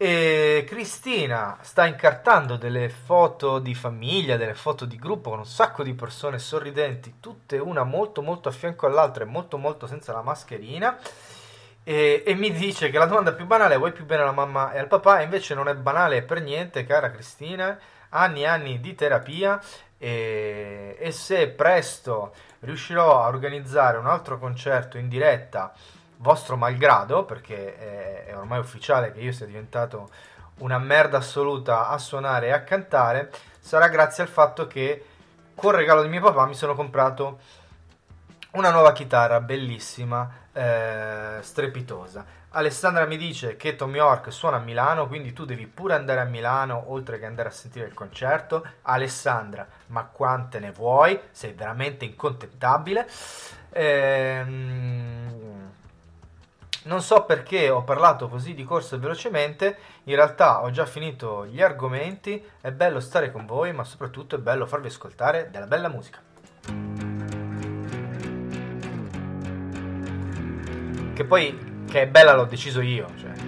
[0.00, 5.82] E Cristina sta incartando delle foto di famiglia, delle foto di gruppo con un sacco
[5.82, 10.22] di persone sorridenti, tutte una molto molto a fianco all'altra e molto molto senza la
[10.22, 10.96] mascherina.
[11.82, 14.70] E, e mi dice che la domanda più banale è vuoi più bene alla mamma
[14.70, 15.18] e al papà?
[15.18, 17.76] E invece non è banale per niente, cara Cristina.
[18.10, 19.60] Anni e anni di terapia
[19.98, 25.74] e, e se presto riuscirò a organizzare un altro concerto in diretta
[26.18, 30.10] vostro malgrado, perché è, è ormai ufficiale che io sia diventato
[30.58, 35.04] una merda assoluta a suonare e a cantare, sarà grazie al fatto che
[35.54, 37.38] col regalo di mio papà mi sono comprato
[38.52, 42.36] una nuova chitarra bellissima, eh, strepitosa.
[42.52, 46.24] Alessandra mi dice che Tom York suona a Milano, quindi tu devi pure andare a
[46.24, 48.66] Milano oltre che andare a sentire il concerto.
[48.82, 51.20] Alessandra, ma quante ne vuoi?
[51.30, 53.06] Sei veramente incontentabile.
[53.70, 55.67] Ehm,
[56.88, 61.46] non so perché ho parlato così di corsa e velocemente, in realtà ho già finito
[61.46, 65.88] gli argomenti, è bello stare con voi, ma soprattutto è bello farvi ascoltare della bella
[65.88, 66.18] musica.
[71.12, 73.47] Che poi, che è bella l'ho deciso io, cioè.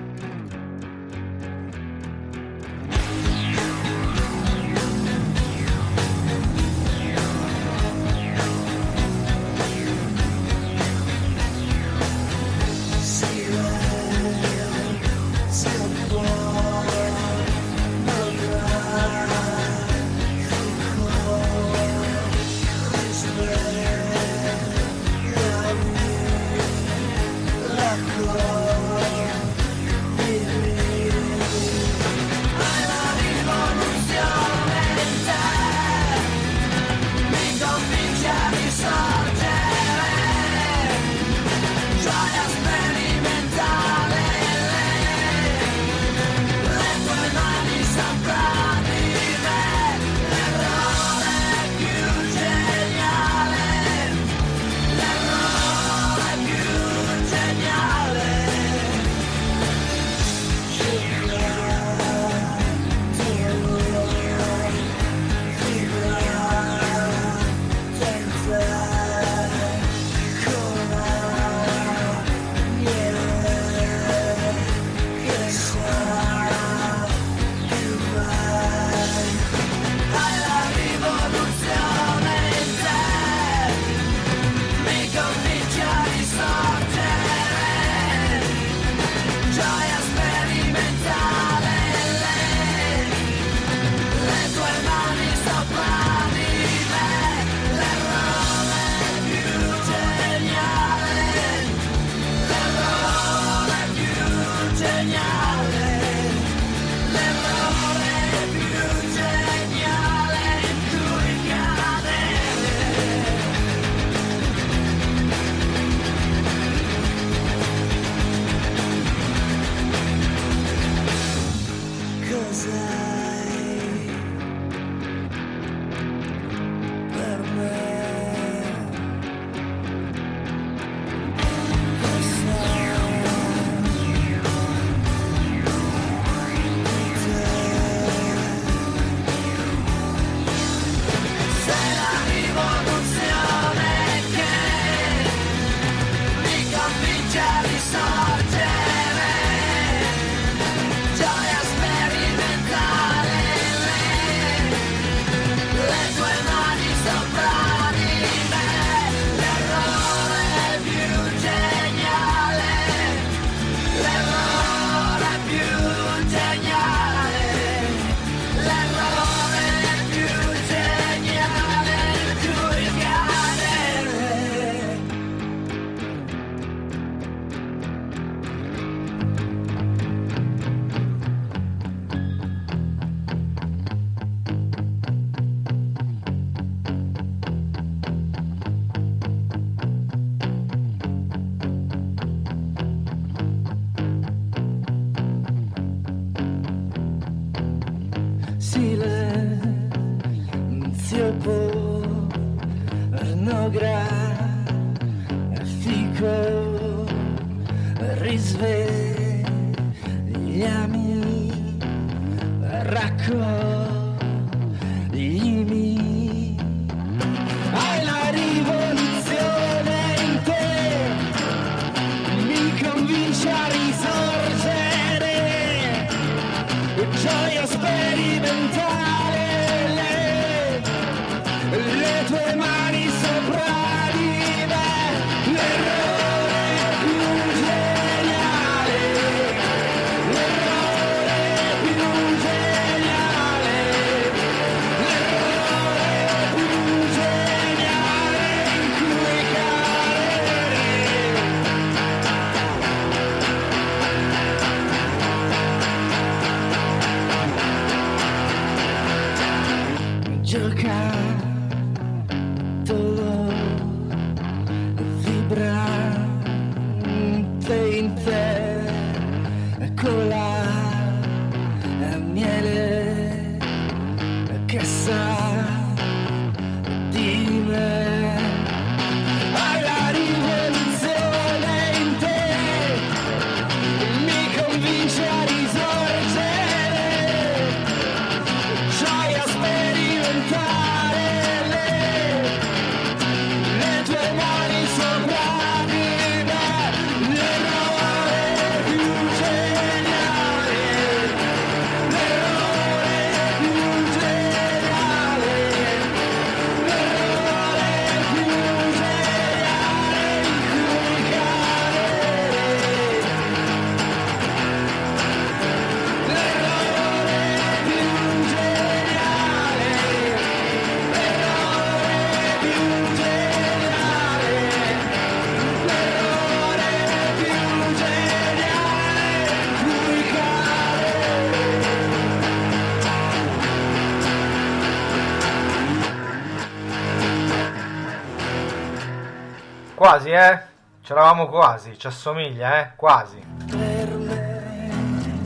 [341.10, 342.94] C'eravamo quasi, ci assomiglia, eh?
[342.94, 343.44] Quasi.
[343.66, 345.40] per me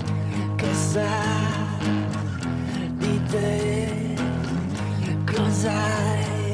[0.57, 1.09] che sa
[2.91, 4.15] di te
[5.25, 6.53] cos'hai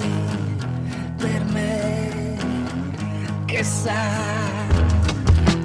[1.16, 2.36] per me
[3.46, 4.00] che sa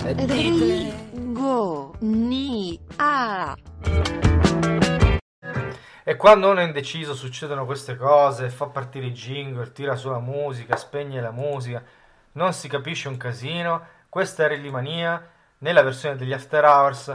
[0.01, 3.55] di te Go, ni, a.
[6.03, 10.17] E quando uno è indeciso succedono queste cose, fa partire i jingle, tira su la
[10.17, 11.83] musica, spegne la musica,
[12.35, 13.93] non si capisce un casino.
[14.09, 15.29] Questa è Rillimania
[15.59, 17.07] nella versione degli After Hours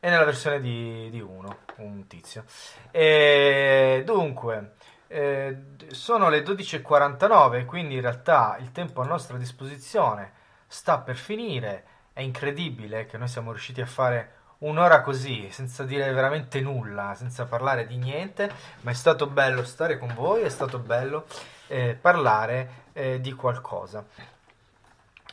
[0.00, 2.44] e nella versione di, di uno, un tizio.
[2.90, 4.74] E dunque,
[5.08, 5.56] eh,
[5.88, 10.32] sono le 12.49, quindi in realtà il tempo a nostra disposizione
[10.66, 11.84] sta per finire.
[12.12, 17.44] È incredibile che noi siamo riusciti a fare un'ora così, senza dire veramente nulla, senza
[17.44, 18.50] parlare di niente,
[18.80, 21.26] ma è stato bello stare con voi, è stato bello
[21.66, 24.04] eh, parlare eh, di qualcosa.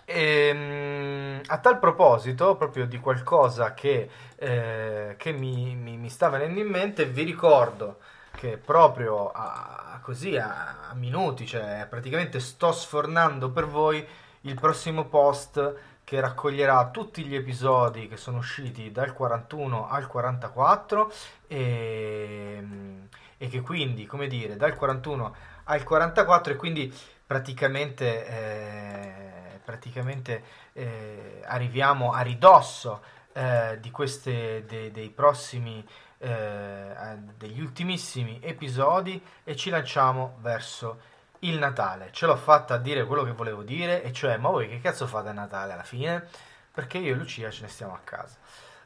[0.05, 6.59] Ehm, a tal proposito, proprio di qualcosa che, eh, che mi, mi- mi sta venendo
[6.59, 7.99] in mente, vi ricordo
[8.35, 14.05] che proprio a, così a, a minuti, cioè praticamente sto sfornando per voi
[14.41, 21.11] il prossimo post che raccoglierà tutti gli episodi che sono usciti dal 41 al 44
[21.47, 22.63] e,
[23.37, 25.35] e che quindi, come dire, dal 41
[25.65, 26.93] al 44 e quindi
[27.25, 30.43] praticamente, eh, praticamente
[30.73, 33.01] eh, arriviamo a ridosso
[33.33, 35.85] eh, di queste, de- dei prossimi,
[36.19, 42.09] eh, degli ultimissimi episodi e ci lanciamo verso il Natale.
[42.11, 45.07] Ce l'ho fatta a dire quello che volevo dire, e cioè, ma voi che cazzo
[45.07, 46.27] fate a Natale alla fine?
[46.71, 48.37] Perché io e Lucia ce ne stiamo a casa.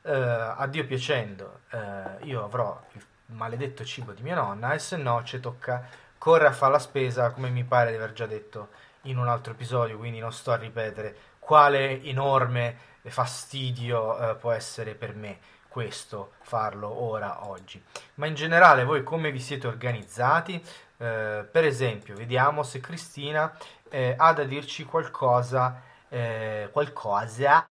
[0.01, 4.97] Eh, a Dio piacendo, eh, io avrò il maledetto cibo di mia nonna, e se
[4.97, 5.86] no ci tocca
[6.17, 8.69] correre a fare la spesa, come mi pare di aver già detto
[9.04, 14.95] in un altro episodio, quindi non sto a ripetere quale enorme fastidio eh, può essere
[14.95, 17.82] per me questo farlo ora oggi.
[18.16, 20.56] Ma in generale voi come vi siete organizzati?
[20.98, 23.56] Eh, per esempio, vediamo se Cristina
[23.89, 27.66] eh, ha da dirci qualcosa, eh, qualcosa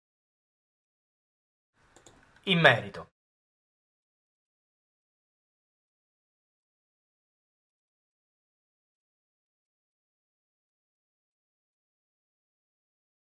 [2.44, 3.15] in merito.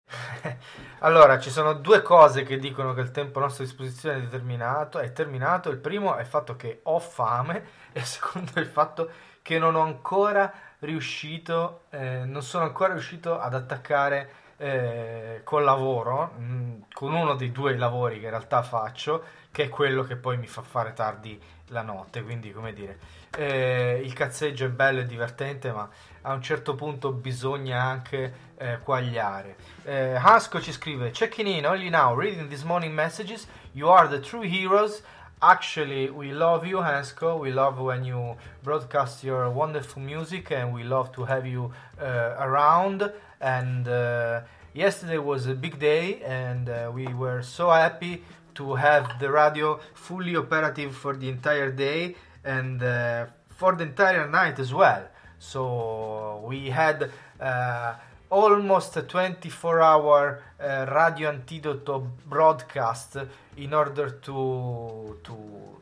[1.01, 4.99] Allora, ci sono due cose che dicono che il tempo a nostra disposizione è determinato,
[4.99, 5.71] è terminato.
[5.71, 9.11] Il primo è il fatto che ho fame e il secondo è il fatto
[9.43, 16.33] che non ho ancora riuscito, eh, non sono ancora riuscito ad attaccare eh, col lavoro,
[16.37, 20.37] mh, con uno dei due lavori che in realtà faccio, che è quello che poi
[20.39, 22.23] mi fa fare tardi la notte.
[22.23, 22.99] Quindi, come dire,
[23.37, 25.89] eh, il cazzeggio è bello e divertente, ma
[26.23, 29.57] a un certo punto bisogna anche eh, quagliare.
[29.85, 33.47] Eh, Hasco ci scrive: Checking in only now, reading these morning messages.
[33.73, 35.03] You are the true heroes.
[35.39, 37.37] Actually, we love you, Hansco.
[37.39, 42.37] We love when you broadcast your wonderful music, and we love to have you uh,
[42.39, 43.13] around.
[43.41, 44.43] And uh,
[44.75, 48.23] yesterday was a big day, and uh, we were so happy
[48.55, 54.29] to have the radio fully operative for the entire day and uh, for the entire
[54.29, 55.03] night as well.
[55.39, 57.11] So we had
[57.41, 57.95] uh,
[58.31, 63.17] almost a 24 hour uh, radio antidote broadcast
[63.57, 65.35] in order to to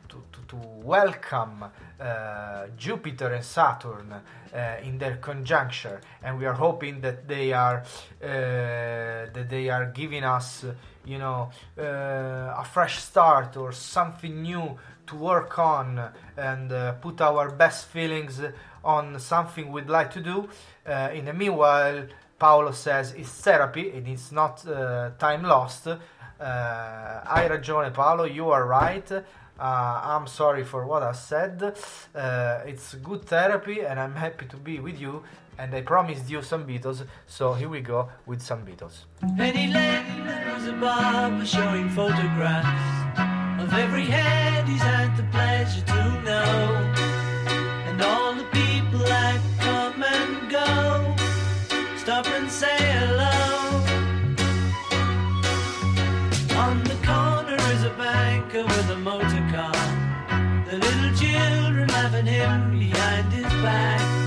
[0.07, 1.65] to, to, to welcome
[1.99, 7.83] uh, Jupiter and Saturn uh, in their conjunction and we are hoping that they are
[8.23, 8.27] uh,
[9.33, 10.65] that they are giving us
[11.03, 14.77] you know uh, a fresh start or something new
[15.07, 18.41] to work on and uh, put our best feelings
[18.83, 20.49] on something we'd like to do.
[20.87, 22.05] In the meanwhile,
[22.37, 25.87] Paolo says it's therapy and it's not uh, time lost.
[25.87, 25.97] Uh,
[26.39, 29.09] hai ragione, Paolo, you are right.
[29.11, 29.21] Uh,
[29.57, 31.63] I'm sorry for what I said.
[32.13, 35.23] Uh, it's good therapy and I'm happy to be with you.
[35.57, 39.05] And I promised you some Beatles, so here we go with some Beatles.
[39.37, 46.21] Penny Lane was a barber showing photographs of every head he's had the pleasure to
[46.23, 46.93] know,
[47.87, 48.34] and all
[56.57, 59.73] On the corner is a banker with a motor car.
[60.69, 64.24] The little children laughing him behind his back.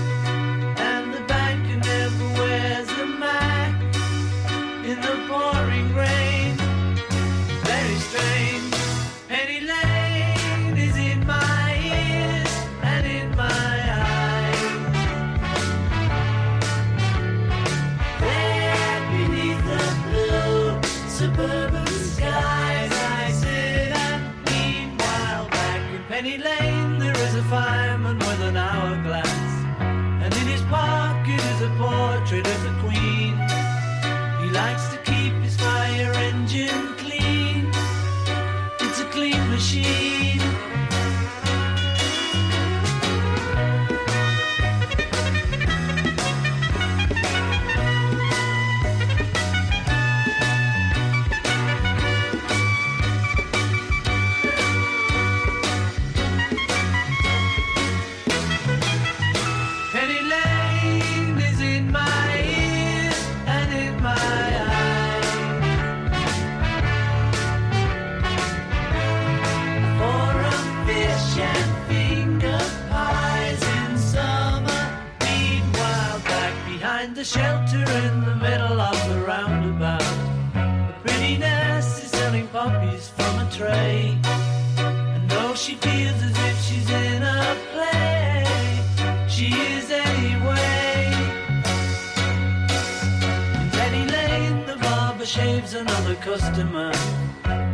[95.59, 96.91] Barber shaves another customer.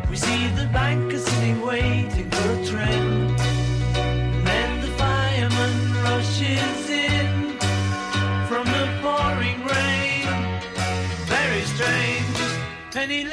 [0.09, 3.35] We see the banker sitting waiting for a train.
[4.43, 7.57] Then the fireman rushes in
[8.47, 10.59] from the pouring rain.
[11.25, 12.37] Very strange.
[12.91, 13.25] Penny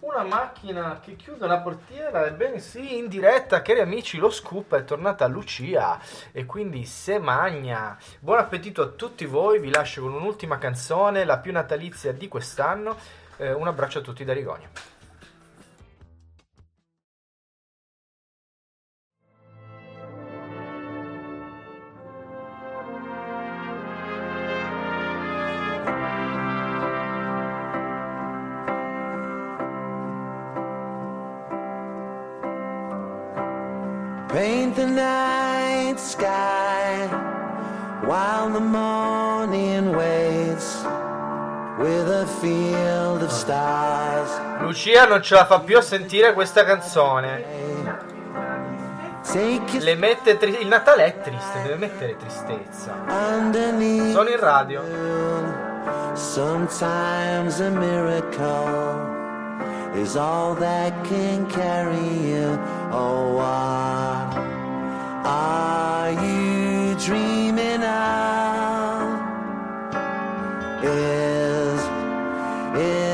[0.00, 4.84] Una macchina che chiude una portiera, ebbene sì, in diretta, cari amici, lo scoop è
[4.84, 6.00] tornata a Lucia
[6.32, 7.98] e quindi se magna.
[8.18, 12.96] Buon appetito a tutti voi, vi lascio con un'ultima canzone, la più natalizia di quest'anno.
[13.36, 14.70] Eh, un abbraccio a tutti da Rigonia.
[38.10, 40.82] While the morning waits
[41.78, 44.28] with a field of stars.
[44.62, 47.68] Lucia non ce la fa più a sentire questa canzone.
[49.78, 52.96] Le mette tri- il Natale è triste, deve mettere tristezza.
[53.06, 54.82] Sono in radio.
[56.14, 59.06] Sometimes a miracle
[59.94, 62.58] is all that can carry you.
[62.90, 63.38] Oh,
[65.22, 66.69] are you
[67.00, 69.20] dreaming of?
[70.84, 71.80] Is
[72.76, 73.09] it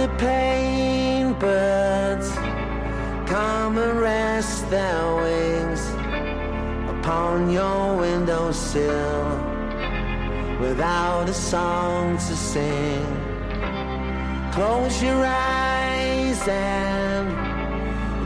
[0.00, 2.30] the pain, birds,
[3.28, 5.82] come and rest their wings
[6.94, 9.28] upon your windowsill
[10.58, 13.04] without a song to sing.
[14.52, 17.26] Close your eyes and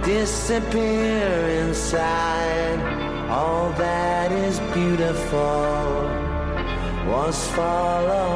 [0.05, 1.29] disappear
[1.63, 2.79] inside.
[3.31, 5.83] All that is beautiful
[7.11, 8.35] was following.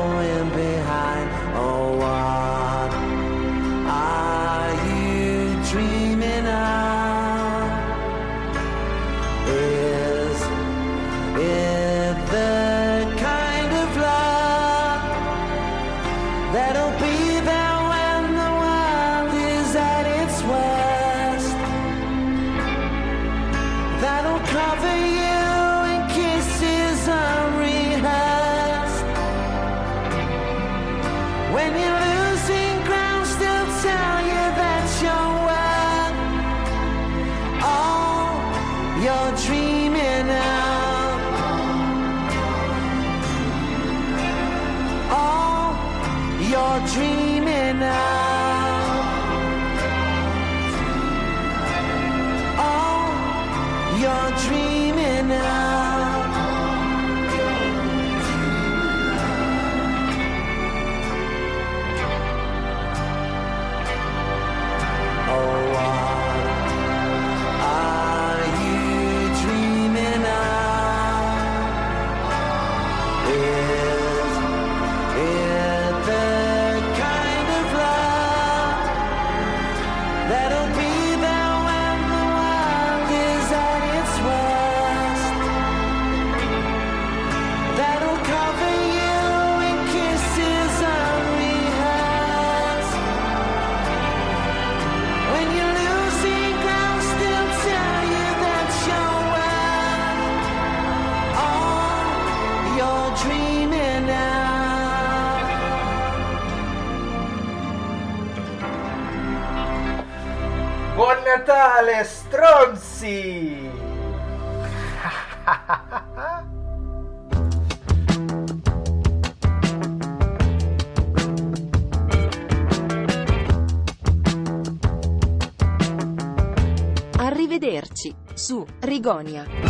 [129.08, 129.67] Arrivederci su Rigonia.